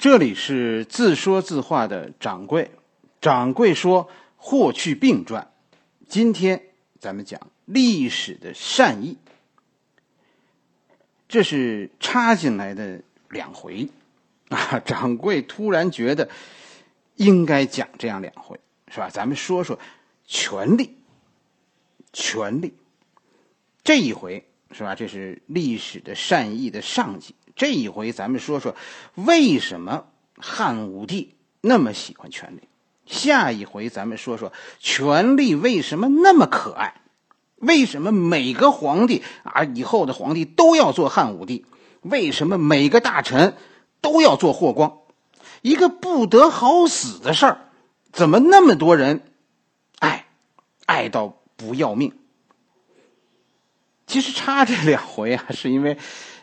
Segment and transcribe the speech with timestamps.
[0.00, 2.70] 这里是自说自话的掌柜，
[3.20, 4.06] 掌柜说
[4.38, 5.52] 《霍去病传》，
[6.08, 6.62] 今天
[6.98, 9.18] 咱们讲历史的善意。
[11.28, 13.90] 这是插进来的两回
[14.48, 16.30] 啊， 掌柜突然觉得
[17.16, 18.58] 应该讲这样两回，
[18.88, 19.10] 是吧？
[19.10, 19.78] 咱们说说
[20.24, 20.96] 权力，
[22.14, 22.72] 权力
[23.84, 24.94] 这一回是吧？
[24.94, 27.34] 这是历史的善意的上集。
[27.56, 28.74] 这一回，咱们说说
[29.14, 30.06] 为什么
[30.38, 32.62] 汉武帝那么喜欢权力。
[33.06, 36.94] 下一回，咱们说说权力为什么那么可爱？
[37.56, 41.66] 为什么每个皇帝啊，以后的皇帝都要做汉武帝？
[42.02, 43.56] 为什么每个大臣
[44.00, 44.98] 都要做霍光？
[45.60, 47.58] 一个不得好死的事儿，
[48.12, 49.22] 怎么那么多人
[49.98, 50.26] 爱，
[50.86, 52.12] 爱到不要命？
[54.06, 55.98] 其实差这两回啊，是因为。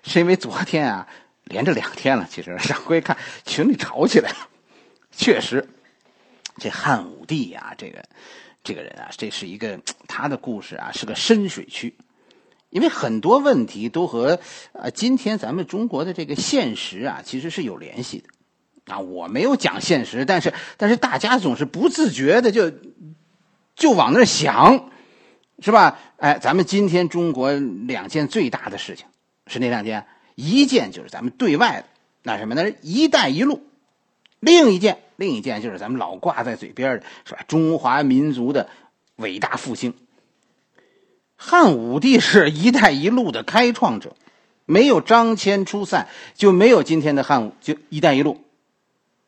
[0.08, 1.06] 是因为昨天啊，
[1.44, 2.26] 连着两天了。
[2.32, 4.38] 其实上回看群里吵起来了，
[5.12, 5.68] 确实，
[6.58, 8.02] 这汉武帝呀，这个
[8.64, 11.94] 这个人啊，这是一个他的故事啊，是个深水区，
[12.70, 14.40] 因为很多问题都和
[14.72, 19.00] 啊今天咱们中国的这个现实啊，其实是有联系的啊。
[19.00, 22.72] 我没有讲现实，但是但是大家总是不自觉的就
[23.76, 24.90] 就往那儿想，
[25.60, 26.00] 是吧？
[26.16, 29.06] 哎，咱们今天中国两件最大的事情。
[29.48, 30.06] 是哪两件？
[30.36, 31.86] 一件就是咱们对外的
[32.22, 33.62] 那什么，那是一带一路；
[34.40, 37.44] 另一件，另一件就是咱们老挂在嘴边的，是吧？
[37.48, 38.70] 中华民族的
[39.16, 39.96] 伟大复兴。
[41.36, 44.16] 汉武帝是一带一路的开创者，
[44.66, 48.42] 没有张骞出塞，就没有今天的汉武，就一带一路，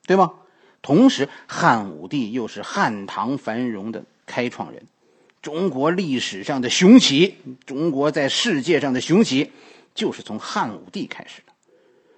[0.05, 0.33] 对吗？
[0.81, 4.83] 同时，汉武帝又是汉唐繁荣的开创人，
[5.41, 9.51] 中国历史上的雄起，中国在世界上的雄起。
[9.93, 11.53] 就是从汉武帝开始的，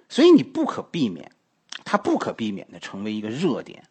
[0.08, 1.30] 所以你不可避免，
[1.84, 3.82] 他不可避免的成为一个热点。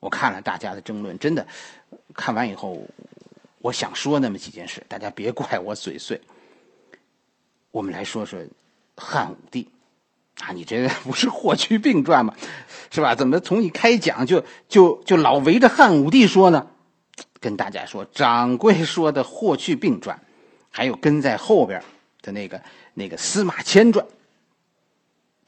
[0.00, 1.46] 我看了大家的争论，真的
[2.14, 2.86] 看完以后，
[3.58, 6.20] 我想说那么几件事，大家别怪我嘴碎。
[7.70, 8.40] 我们来说说
[8.96, 9.68] 汉武帝
[10.40, 12.34] 啊，你这不是《霍去病传》吗？
[12.90, 13.14] 是吧？
[13.14, 16.68] 怎么从一开讲就就就老围着汉武帝说呢？
[17.40, 20.16] 跟大家说，掌柜说的《霍去病传》，
[20.70, 21.82] 还有跟在后边
[22.24, 22.60] 的那个。
[22.96, 24.06] 那个司马迁传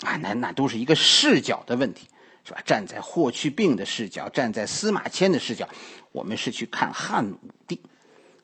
[0.01, 2.09] 啊，那那都是一个视角的问题，
[2.45, 2.61] 是吧？
[2.67, 5.69] 站在霍去病的视角，站在司马迁的视角，
[6.11, 7.39] 我们是去看汉武
[7.69, 7.81] 帝，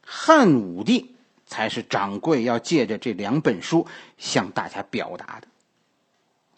[0.06, 1.16] 汉武帝
[1.46, 3.88] 才是掌柜要借着这两本书
[4.18, 5.48] 向大家表达的。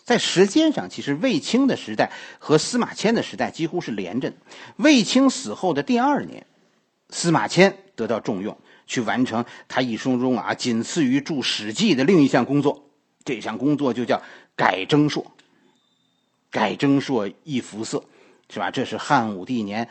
[0.04, 4.36] 在时间上，其实卫青的时代和司马迁的时代几乎是连着的。
[4.76, 6.46] 卫青死后的第二年，
[7.08, 8.58] 司马迁得到重用。
[8.86, 12.90] 去完成他一生中啊仅次于著《史记》的另一项工作，
[13.24, 14.22] 这项工作就叫
[14.54, 15.30] 改征朔。
[16.50, 18.04] 改征朔易服色，
[18.48, 18.70] 是吧？
[18.70, 19.88] 这是汉武帝年，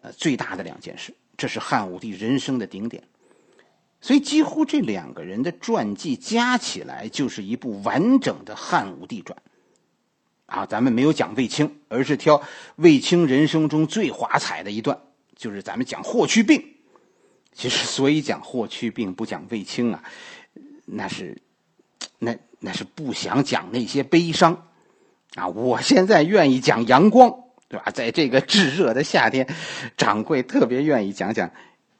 [0.00, 3.02] 呃最大的两件事，这是汉武帝人生的顶点。
[4.00, 9.36] 所以几乎这两个人的传记加起来就是一部完整的汉武帝传。
[10.46, 12.40] 啊，咱们没有讲卫青，而是挑
[12.76, 15.00] 卫青人生中最华彩的一段，
[15.34, 16.73] 就是咱们讲霍去病。
[17.54, 20.02] 其实，所以讲霍去病不讲卫青啊，
[20.84, 21.40] 那是，
[22.18, 24.66] 那那是不想讲那些悲伤，
[25.36, 25.46] 啊！
[25.46, 27.92] 我现在愿意讲阳光，对吧？
[27.92, 29.48] 在这个炙热的夏天，
[29.96, 31.48] 掌柜特别愿意讲讲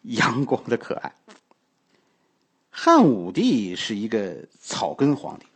[0.02, 1.12] 阳光的可爱。
[2.70, 5.46] 汉武帝是一个草根皇帝，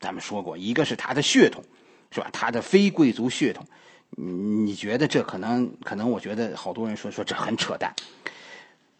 [0.00, 1.64] 咱们说过，一个是他的血统，
[2.10, 2.28] 是吧？
[2.30, 3.66] 他的非贵族血统，
[4.10, 5.72] 你觉得这可能？
[5.82, 7.94] 可能我觉得好多人说说这很扯淡。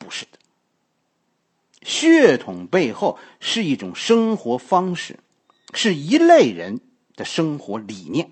[0.04, 0.38] 不是的，
[1.82, 5.18] 血统背后是一种生活方式，
[5.72, 6.80] 是一类人
[7.16, 8.30] 的生活理念。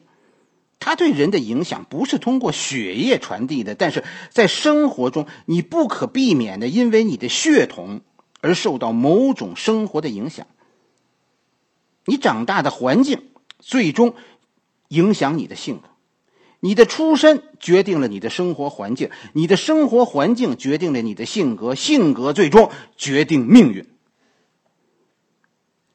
[0.78, 8.02] 它对人的影响不是通过血液传递的，但是在生活中，你不可避免的因为你的血统
[8.42, 10.46] 而受到某种生活的影响。
[12.04, 14.14] 你长大的环境最终
[14.88, 15.88] 影响你的性格。
[16.64, 23.84] 你的出身决定了你的生活环境，你的生活环境决定了你的性格，性格最终决定命运。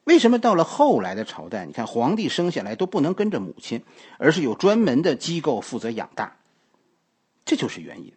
[0.04, 3.82] 为什么到了后来的朝代，你看皇帝生下来都不能跟着母亲，
[4.18, 6.36] 而是有专门的机构负责养大？
[7.46, 8.12] 这就是原因。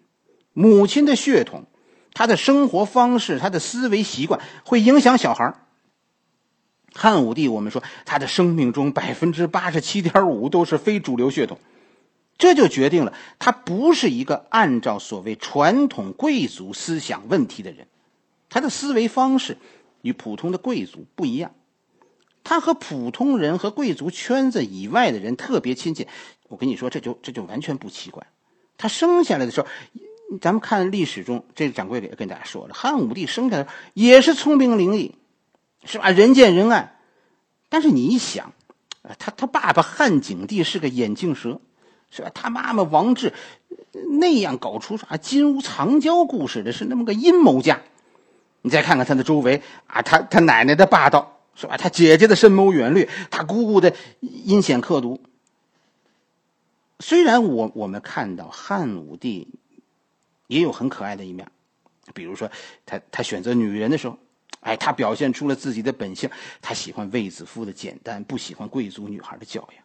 [0.51, 1.67] 母亲的血统、
[2.13, 5.55] 他的生活方式、他的思维习惯会影响小孩
[6.93, 11.57] 汉武帝，我们说他的生命中百分之八十七点五都是非主流血统。
[12.41, 17.85] 这就决定了他不是一个按照所谓传统贵族思想问题的人，
[18.49, 19.59] 他的思维方式
[20.01, 21.51] 与普通的贵族不一样。
[22.43, 26.07] 他和普通人和贵族圈子以外的人特别亲近。
[26.47, 28.25] 我跟你说，这就这就完全不奇怪。
[28.75, 29.67] 他生下来的时候，
[30.41, 35.11] 咱们看历史中，这掌柜的也跟大家说了，汉武帝生下来也是聪明伶俐，
[35.85, 36.09] 是吧？
[36.09, 36.97] 人见人爱。
[37.69, 38.53] 但是你一想，
[39.19, 41.61] 他他爸爸汉景帝是个眼镜蛇，
[42.11, 42.29] 是吧？
[42.33, 43.33] 他妈妈王志
[44.19, 47.81] 那样搞出啥金屋藏娇故事的是那么个阴谋家。
[48.61, 51.77] 你再看看他的周围啊，他他奶奶的霸道，是吧？
[51.77, 55.19] 他姐姐的深谋远虑，他姑姑的阴险刻毒。
[56.99, 59.47] 虽然我我们看到汉武帝
[60.45, 61.49] 也有很可爱的一面，
[62.13, 62.51] 比如说
[62.85, 64.15] 他他选择女人的时候，
[64.59, 66.29] 哎，他表现出了自己的本性，
[66.61, 69.80] 他喜欢卫子夫的简单，不喜欢贵族女孩的教养。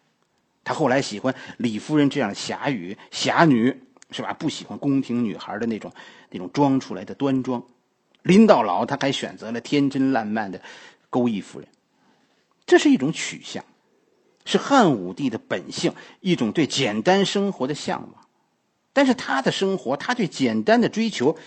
[0.67, 3.73] 他后来喜欢李夫人这样侠女侠女，
[4.11, 4.33] 是吧？
[4.33, 5.93] 不喜欢宫廷女孩的那种
[6.29, 7.63] 那种装出来的端庄。
[8.21, 10.61] 临到老，他还选择了天真烂漫的
[11.09, 11.69] 钩弋夫人，
[12.65, 13.63] 这是一种取向。
[14.43, 18.27] 是汉武帝的本性，一种对简单生活的向往。
[18.91, 21.37] 但是他的生活，他对简单的追求，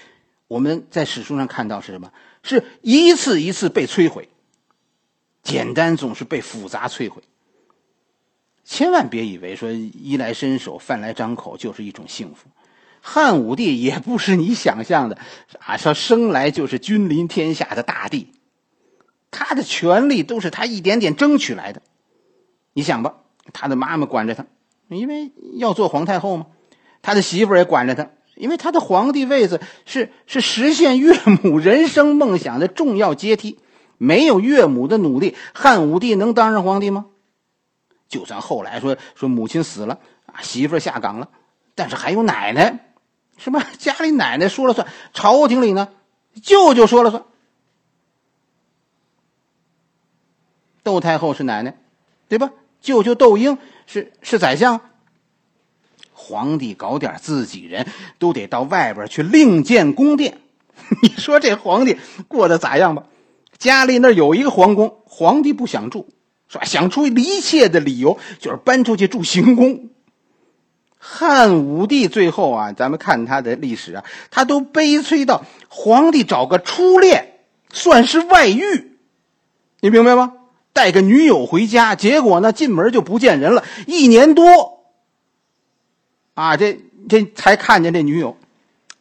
[0.49, 2.11] 我们在史书上看到是什么？
[2.43, 4.31] 是一次一次被摧毁。
[5.43, 7.23] 简单总是被复杂摧毁。
[8.71, 12.47] 千万别以为说衣来伸手、饭来张口就是一种幸福。
[13.01, 15.19] 汉武帝也不是你想象的
[15.59, 18.29] 啊，说生来就是君临天下的大帝。
[19.33, 21.83] 他的权利都是他一点点争取来的。
[22.73, 23.15] 你想吧，
[23.53, 24.47] 他的妈妈管着他，
[24.89, 26.45] 因为要做皇太后嘛；
[27.03, 33.59] 他的媳妇也管着他，因为他的皇帝位子是是实现岳母人生梦想的重要阶梯。
[33.99, 37.07] 没有岳母的努力，汉武帝能当上皇帝吗？
[38.11, 41.31] 就算后来说说母亲死了啊，媳妇下岗了，
[41.75, 42.93] 但是还有奶奶，
[43.39, 43.67] 是吧？
[43.79, 45.89] 家里奶奶说了算，朝廷里呢，
[46.43, 47.25] 舅舅说了算。
[50.83, 51.77] 窦太后是奶奶，
[52.29, 52.51] 对吧？
[52.81, 54.81] 舅舅窦婴是是宰相，
[56.13, 57.87] 皇帝搞点自己人
[58.19, 60.41] 都得到外边去另建宫殿，
[61.03, 63.05] 你说这皇帝过得咋样吧？
[63.59, 66.09] 家里那有一个皇宫，皇帝不想住，
[66.51, 66.65] 是吧？
[66.65, 69.89] 想出一切的理由，就是搬出去住行宫。
[70.99, 77.39] 汉武帝最后啊，咱们看他的历史啊，他都悲催到皇帝找个初恋
[77.73, 78.99] 算是外遇，
[79.81, 80.35] 你明白吗？
[80.73, 84.85] 带个女友回家，结果呢，进门就不见人了，一年多。
[86.35, 88.37] 啊，这这才看见这女友，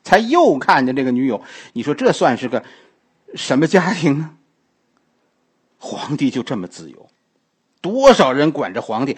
[0.04, 1.42] 才又看见这个女友。
[1.74, 2.63] 你说这算是个
[3.34, 4.31] 什么家庭呢？
[5.78, 7.07] 皇帝就这么自由，
[7.81, 9.18] 多少人管着皇帝？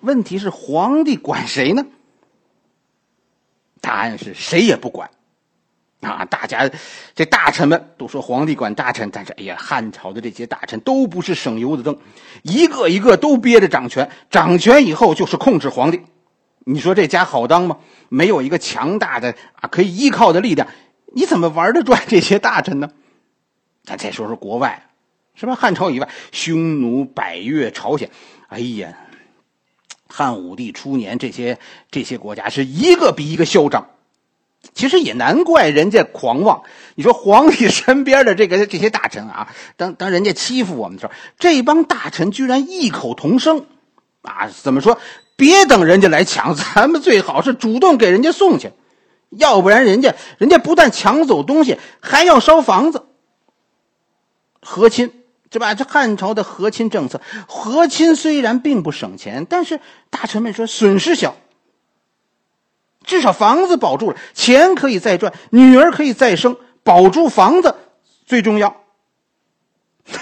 [0.00, 1.86] 问题是皇帝管谁呢？
[3.80, 5.10] 答案是谁也不管。
[6.00, 6.70] 啊，大家
[7.16, 11.98] 这大臣们都说皇帝管大臣，但是哎呀，汉朝的这些大臣都不是省油的灯，
[12.42, 16.00] 一个一个都憋着掌权，掌权以后就是控制皇帝。
[16.60, 17.78] 你说这家好当吗？
[18.08, 20.68] 没有一个强大的啊可以依靠的力量，
[21.12, 22.90] 你怎么玩得转这些大臣呢？
[23.82, 24.87] 咱再说说国外，
[25.38, 25.54] 是吧？
[25.54, 28.10] 汉朝以外，匈奴、百越、朝鲜，
[28.48, 28.96] 哎呀，
[30.08, 31.58] 汉武帝初年这些
[31.90, 33.90] 这些国家是一个比一个嚣张。
[34.74, 36.64] 其实也难怪人家狂妄。
[36.96, 43.66] 你说皇帝身边的这个这些大臣啊，当当人家欺负我们的时候，这帮大臣居然异口同声，
[44.22, 44.98] 啊，怎么说？
[45.36, 48.72] 别等人家来抢，咱们最好是主动给人家送去，
[49.30, 53.04] 要不然人家人家不但抢走东西，还要烧房子。
[54.60, 55.17] 和亲
[55.50, 55.74] 是吧？
[55.74, 61.36] 这汉朝的和亲政策，和亲虽然并不省钱，但是大臣们说损失小。
[63.04, 67.74] 至少房子保住了，钱可以再赚，女儿可以再生，保住房子
[68.26, 68.84] 最重要。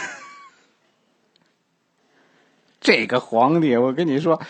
[2.80, 4.40] 这个皇帝，我跟你说，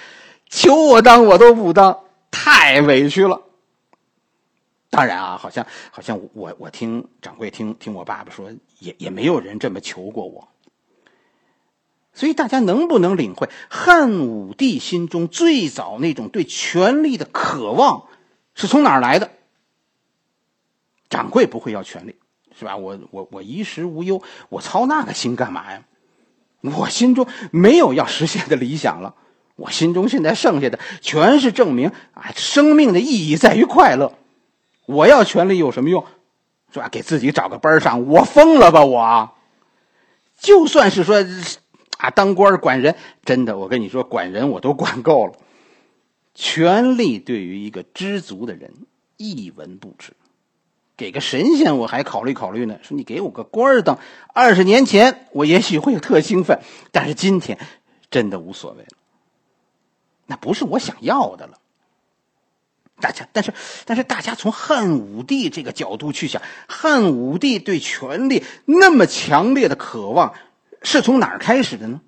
[0.50, 3.40] 求我当我都不当，太委屈了。
[4.90, 10.46] 当然啊，好像好像我我听掌柜听听我爸爸说，也也没有人这么求过我。
[12.16, 18.04] 所以大家能不能领会汉武帝心中最早那种对权力的渴望？
[18.54, 19.30] 是从哪儿来的？
[21.10, 22.16] 掌柜不会要权力，
[22.58, 22.78] 是吧？
[22.78, 25.82] 我我我衣食无忧，我操那个心干嘛呀？
[26.62, 29.14] 我心中没有要实现的理想了，
[29.54, 34.14] 我心中现在剩下的全是证明啊，生命的意义在于快乐。
[34.86, 36.06] 我要权利有什么用？
[36.72, 36.88] 是吧？
[36.88, 38.86] 给自己找个班上，我疯了吧？
[38.86, 39.32] 我
[40.40, 41.24] 就算是说
[41.98, 45.34] 啊，当官管人，真的，我跟你说，管人我都管够了。
[46.34, 48.74] 权力对于一个知足的人
[49.16, 50.12] 一文不值，
[50.96, 52.78] 给个神仙我还考虑考虑呢。
[52.82, 53.98] 说你给我个官儿当，
[54.34, 56.60] 二十年前我也许会特兴奋，
[56.92, 57.58] 但是今天
[58.10, 58.88] 真的无所谓了。
[60.26, 61.58] 那不是我想要的了。
[62.98, 63.52] 大家，但是，
[63.84, 70.32] 但是，大家从汉武帝这个角度去想，汉武帝对权力那么强烈的渴望，
[70.82, 72.00] 是从哪儿开始的呢？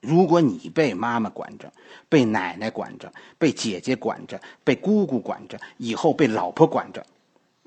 [0.00, 1.72] 如果你被妈妈管着，
[2.10, 7.06] 被奶奶管着，被姐姐管着，被姑姑管着，以后被老婆管着，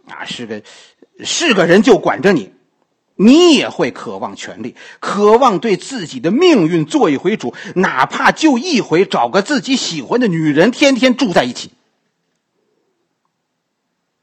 [0.05, 0.61] 啊，是个
[1.23, 2.53] 是个人就管着你，
[3.15, 11.71] 你也会渴望权力，渴望对自己的命运做一回主，哪怕就一回，找个自己喜欢的女人，天天住在一起。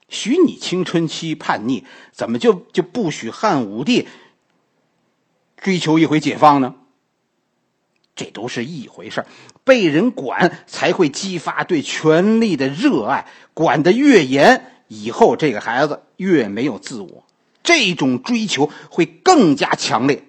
[0.09, 4.07] 许你青春期叛逆，怎么就就不许汉武帝
[5.65, 6.75] 追求一回解放呢？
[8.15, 9.25] 这都是一回事
[9.65, 17.25] 被人管才会激发对权力的热爱，管得越严，以后这个孩子越没有自我，
[17.63, 20.23] 这种追求会更加强烈。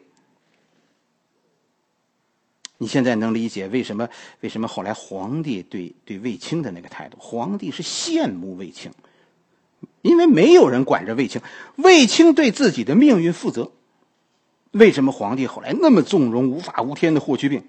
[2.77, 4.07] 你现在能理解为什么
[4.39, 7.17] 为什么后来皇帝对对卫青的那个态度？
[7.19, 8.89] 皇帝是羡慕卫青。
[10.01, 11.41] 因为没有人管着卫青，
[11.75, 13.73] 卫青对自己的命运负责。
[14.75, 17.63] 为什么皇帝后来那么纵容无法无天的霍去病？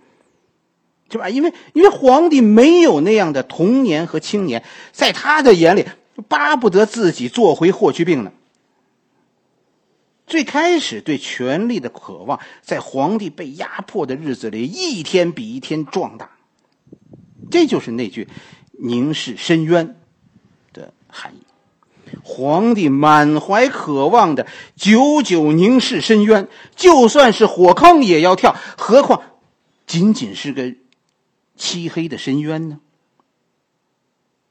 [1.08, 1.28] 是吧？
[1.28, 5.86] 因为因为皇帝没有那样的童年和青年，在他的眼里，
[6.26, 8.32] 巴不得自己做回霍去病呢。
[10.26, 16.32] 最开始对权力的渴望，在皇帝被压迫的日子里，一天比一天壮大。
[17.52, 18.26] 这就是那句
[18.82, 19.94] “凝视深渊”
[20.75, 21.46] 的含义。
[22.22, 24.46] 皇帝满怀渴望的
[24.76, 29.22] 久久凝视深渊，就算是火坑也要跳，何况
[29.86, 30.75] 仅仅是个
[31.56, 32.78] 漆黑的深渊呢？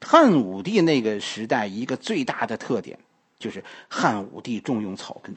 [0.01, 2.99] 汉武帝那个时代一个最大的特点
[3.39, 5.35] 就是汉武帝重用草根，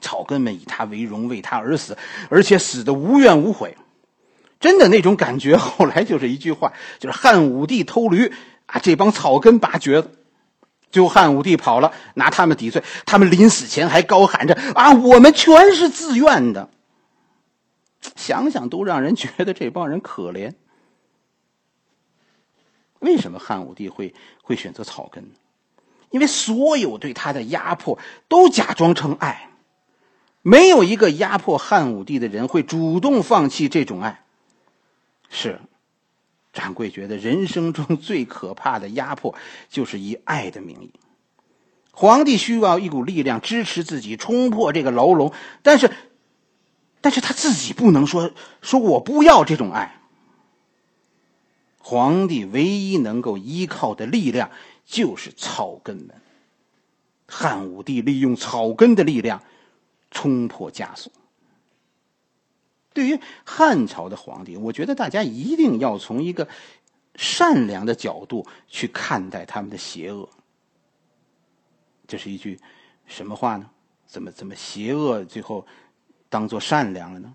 [0.00, 3.76] 草根们以他为荣，为他而死，而且死的无怨无悔。
[4.60, 8.32] 真的那种感觉，后来就是一句话，就是汉武帝偷驴
[8.66, 10.10] 啊，这帮草根拔橛子。
[10.90, 12.82] 就汉武帝跑了，拿他们抵罪。
[13.04, 16.70] 他们临死前还高喊着：“啊，我们全是自愿的。”
[18.14, 20.54] 想想都让人觉得这帮人可怜。
[23.00, 25.30] 为什么汉武帝会会选择草根？
[26.10, 29.50] 因为所有对他的压迫都假装成爱，
[30.40, 34.24] 没有一个压迫汉武帝的人会主动放弃这种爱。
[35.28, 35.60] 是。
[36.56, 39.34] 掌柜觉得人生中 最可怕的压迫，
[39.68, 40.90] 就是以爱的名义。
[41.92, 45.32] 皇帝需要一股力量支持自己冲破这个牢笼，
[45.62, 45.90] 但是，
[47.02, 48.32] 但是他自己不能说
[48.62, 50.00] 说我不要这种爱。
[51.78, 54.50] 皇帝唯一能够依靠的力量
[54.84, 56.10] 就是草根们。
[57.28, 59.42] 汉武帝利用草根的力量
[60.10, 61.12] 冲破枷锁。
[62.96, 66.48] 对于汉朝的皇帝，我觉得大家一定要从一个
[67.14, 70.30] 善良的角度去看待他们的邪恶。
[72.08, 72.58] 这是一句
[73.04, 73.68] 什么话呢？
[74.06, 75.66] 怎么怎么邪恶最后
[76.30, 77.34] 当做善良了呢？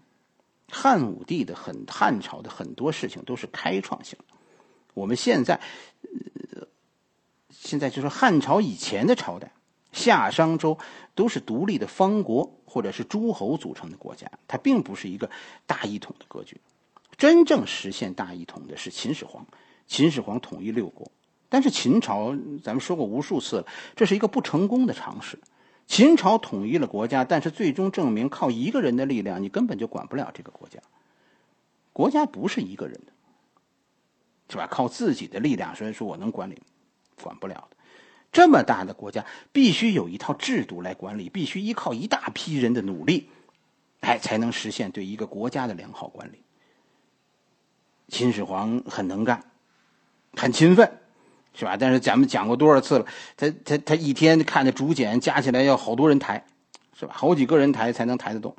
[0.72, 4.36] 汉武帝的很汉朝的很多事情都是开创性的。
[4.96, 5.62] 我们现在
[7.52, 9.52] 现在就是汉朝以前的朝代。
[9.92, 10.78] 夏商周
[11.16, 15.30] 都是独立的方国或者是诸侯组成的国家，它并不是一个
[15.66, 16.60] 大一统的格局。
[17.18, 19.46] 真正实现大一统的是秦始皇，
[19.86, 21.12] 秦始皇统一六国。
[21.50, 25.38] 但是秦朝，咱们说过无数次了，这是一个不成功的尝试。
[25.86, 30.80] 秦朝统一了国家，但是最终证明靠一个人的力量，你根本就管不了这个国家。
[31.92, 33.12] 国家不是一个人的，
[34.48, 34.66] 是吧？
[34.68, 36.58] 靠自己的力量，所以说我能管理，
[37.22, 37.76] 管不了的。
[38.32, 43.30] 这么大的国家，必须有一套制度来管理，必须依靠一大批人的努力，
[44.00, 46.42] 哎，才能实现对一个国家的良好管理。
[48.08, 49.44] 秦始皇很能干，
[50.34, 51.00] 很勤奋，
[51.54, 51.76] 是吧？
[51.78, 56.46] 但是咱们讲过多少次了，他他他一天看的竹简加起来要好多人抬，
[56.98, 57.14] 是吧？
[57.14, 58.56] 好几个人抬才能抬得动。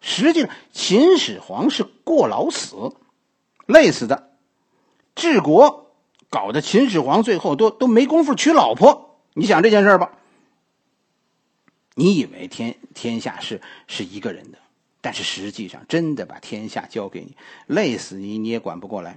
[0.00, 2.92] 实际上，秦始皇是过劳死，
[3.66, 4.32] 累死的，
[5.14, 5.83] 治国。
[6.34, 10.10] 搞得秦始皇最后都都没工夫娶老婆，你想这件事吧？
[11.94, 14.58] 你以为天天下是是一个人的，
[15.00, 17.36] 但是实际上真的把天下交给你，
[17.68, 19.16] 累死你你也管不过来。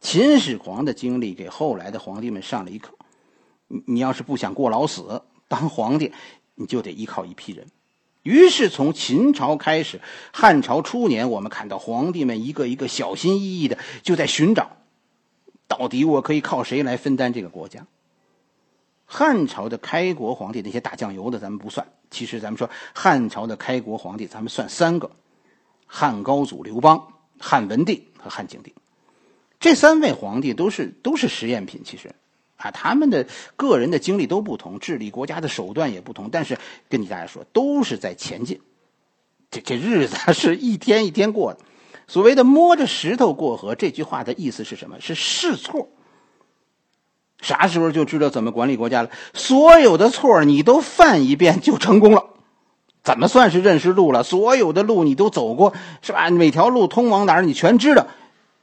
[0.00, 2.94] 秦始皇的经历给后来的皇帝们上了一课：
[3.68, 6.12] 你你要是不想过劳死当皇帝，
[6.54, 7.66] 你就得依靠一批人。
[8.22, 10.00] 于是从秦朝开始，
[10.32, 14.70] 汉朝初年，我们看到皇帝们一个一个小心翼翼的就在寻找。
[15.68, 17.86] 到底我可以靠谁来分担这个国家？
[19.08, 25.10] 汉朝的开国皇帝那些打酱油的咱们不算，其实咱们说汉朝的开国皇帝，咱们算三个：
[25.86, 28.74] 汉高祖刘邦、汉文帝和汉景帝。
[29.60, 32.12] 这三位皇帝都是都是实验品，其实
[32.56, 36.58] 啊，他们的个人的经历都不同，治理国家的手段也不同，但是
[36.88, 38.60] 跟你大家说，都是在前进。
[39.50, 41.60] 这这日子是一天一天过的。
[42.08, 45.00] 所谓的摸着石头过河，这句话的意思是什么？
[45.00, 45.88] 是试错。
[47.40, 49.10] 啥时候就知道怎么管理国家了？
[49.34, 52.30] 所有的错你都犯一遍就成功了，
[53.02, 54.22] 怎么算是认识路了？
[54.22, 56.30] 所有的路你都走过，是吧？
[56.30, 58.06] 每条路通往哪儿你全知道，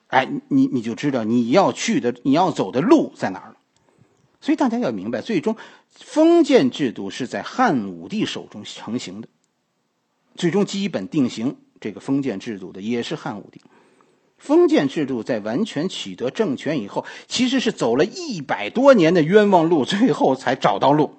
[0.08, 3.58] 哎，你你就知道你要去的、你要走的路在哪儿了。
[4.42, 5.56] 所以大家要明白，最终
[5.92, 9.28] 封建制度是在汉武帝手中成型的，
[10.36, 13.60] 最终基本定型这个封建制度的也是汉武帝。
[14.38, 21.18] 封建制度在完全取得政权以后，其实是走了一百多年的冤枉路，最后才找到路。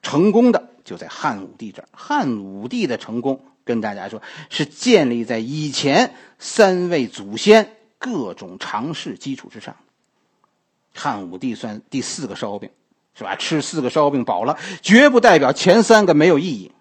[0.00, 1.88] 成功的就在汉武帝这儿。
[1.92, 9.76] 汉武帝的成功，跟大家说，是建立在以前三位祖先各种尝试基础之上。
[10.94, 12.70] 汉武帝算第四个烧饼，
[13.14, 13.36] 是吧？
[13.36, 16.72] 吃四个烧饼饱了，绝不代表前三个没有意义。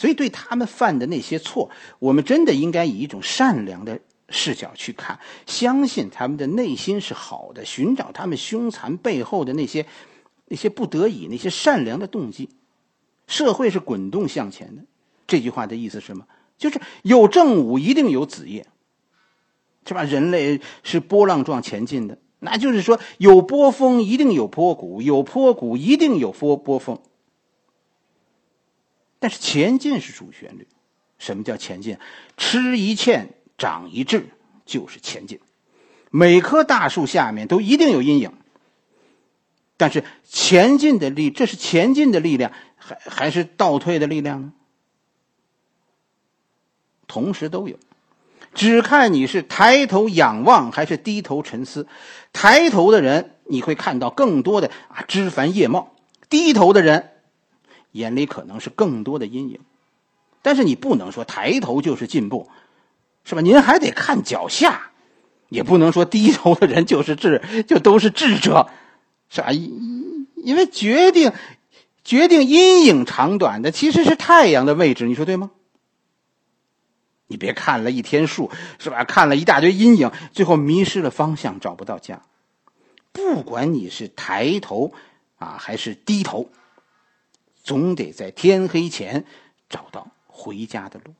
[0.00, 4.00] 所以，对他们犯的那些错，我们真的应该以一种善良的。
[4.32, 9.84] 视角去看，相信他们的内心是好的，寻找他们凶残背后的那些
[10.46, 12.48] 那些不得已、那些善良的动机。
[13.26, 14.84] 社会是滚动向前的，
[15.26, 16.26] 这句话的意思是什么？
[16.56, 18.68] 就是有正午一定有子夜，
[19.84, 20.04] 是吧？
[20.04, 27.00] 人类是波浪状前进的，那就是说有波峰一定有波谷，有坡谷一定有波波峰。
[29.20, 30.66] 但是前进是主旋律，
[31.18, 31.96] 什么叫前进？
[32.36, 33.28] 吃一堑。
[33.58, 34.30] 长一智
[34.64, 35.38] 就是前进，
[36.10, 38.32] 每棵大树下面都一定有阴影。
[39.76, 44.54] 但是前进的力，这是前进的力量，还还是倒退的力量呢？
[47.06, 47.76] 同时都有，
[48.54, 51.86] 只看你是抬头仰望还是低头沉思。
[52.32, 55.94] 抬头的人，你会看到更多的啊枝繁叶茂；
[56.30, 57.09] 低头的人，
[57.92, 59.60] 眼里可能是更多的阴影。
[60.42, 62.48] 但是你不能说抬头就是进步。
[63.22, 63.42] 是吧？
[63.42, 64.92] 您还得看脚下，
[65.50, 68.70] 也不能说低头的人就是智， 就都是智者，
[69.28, 69.52] 是吧？
[69.52, 71.30] 因因为决定
[72.02, 75.50] 决定阴影长短的其实是太阳的位置，你说对吗？
[77.26, 79.04] 你别看了一天树，是吧？
[79.04, 82.22] 看了一大堆阴影，最后迷失了方向，找不到家。
[83.12, 84.94] 不管你是抬头
[85.36, 86.50] 啊还是低头，
[87.62, 89.24] 总得在天黑前
[89.68, 91.14] 找到回家的路。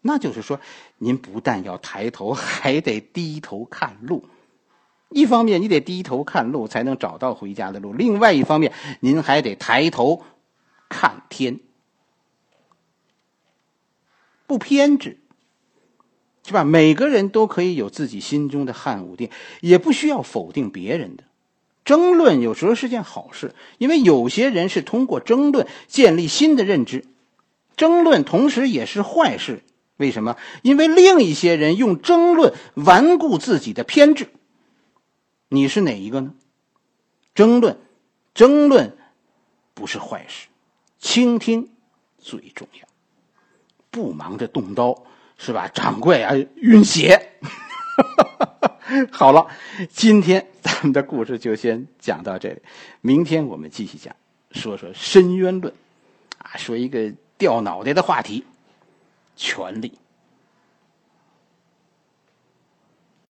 [0.00, 0.60] 那就是说，
[0.98, 4.24] 您不但要抬头，还得低头看路。
[5.10, 10.22] 一方面，你得低头看路，才能找到回家的路；另外一方面，您还得抬头
[10.88, 11.60] 看天，
[14.46, 15.18] 不偏执，
[16.44, 16.62] 是吧？
[16.62, 21.24] 每个人都可以有自己心中的汉武帝，也不需要否定别人的。
[21.88, 27.06] 争论有时候是件好事，因为有些人是通过争论建立新的认知，
[27.78, 29.62] 争论同时也是坏事。
[29.96, 30.36] 为什么？
[30.60, 34.28] 因为另一些人用争论顽固自己的偏执。
[35.48, 36.34] 你是哪一个呢？
[37.34, 37.78] 争论，
[38.34, 38.94] 争论
[39.72, 40.48] 不是坏事，
[40.98, 41.70] 倾听
[42.18, 42.86] 最重要。
[43.90, 45.04] 不忙着动刀，
[45.38, 45.68] 是吧？
[45.68, 47.32] 掌柜啊，晕血。
[49.10, 49.46] 好了，
[49.90, 52.60] 今天咱们的故事就先讲到这里，
[53.00, 54.14] 明天我们继续讲，
[54.52, 55.72] 说说深渊论，
[56.38, 58.44] 啊，说一个掉脑袋的话题。
[59.34, 59.92] 权力。